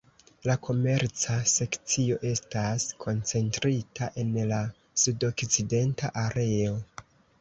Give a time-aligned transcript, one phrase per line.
[0.49, 4.63] La komerca sekcio estas koncentrita en la
[5.03, 6.75] sudokcidenta areo.